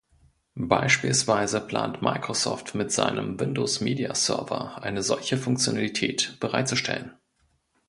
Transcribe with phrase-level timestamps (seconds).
[0.55, 7.13] Beispielsweise plant Microsoft, mit seinem Windows Media Server eine solche Funktionalität bereitzustellen.